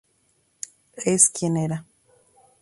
[1.05, 1.85] Es quien era.